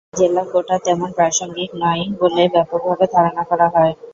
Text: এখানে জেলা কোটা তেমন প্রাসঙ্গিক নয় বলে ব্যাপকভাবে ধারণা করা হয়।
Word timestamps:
এখানে 0.03 0.19
জেলা 0.19 0.43
কোটা 0.51 0.75
তেমন 0.85 1.09
প্রাসঙ্গিক 1.17 1.71
নয় 1.83 2.03
বলে 2.21 2.43
ব্যাপকভাবে 2.53 3.05
ধারণা 3.15 3.43
করা 3.49 3.67
হয়। 3.75 3.93